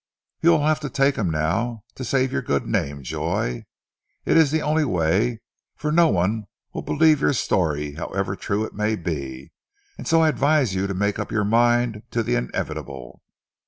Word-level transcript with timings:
You 0.41 0.49
will 0.49 0.65
have 0.65 0.79
to 0.79 0.89
take 0.89 1.15
him 1.15 1.29
now 1.29 1.83
to 1.93 2.03
save 2.03 2.31
your 2.31 2.41
good 2.41 2.65
name, 2.65 3.03
Joy. 3.03 3.65
It 4.25 4.35
is 4.35 4.49
the 4.49 4.63
only 4.63 4.83
way, 4.83 5.41
for 5.75 5.91
no 5.91 6.07
one 6.07 6.47
will 6.73 6.81
believe 6.81 7.21
your 7.21 7.33
story, 7.33 7.93
however 7.93 8.35
true 8.35 8.65
it 8.65 8.73
may 8.73 8.95
be, 8.95 9.51
and 9.99 10.07
so 10.07 10.23
I 10.23 10.29
advise 10.29 10.73
you 10.73 10.87
to 10.87 10.95
make 10.95 11.19
up 11.19 11.31
your 11.31 11.45
mind 11.45 12.01
to 12.09 12.23
the 12.23 12.33
inevitable.... 12.33 13.21